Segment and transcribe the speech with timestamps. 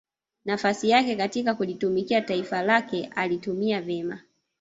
[0.45, 4.19] nafasi yake katika kulitumikia taifa lake aliitumia vyema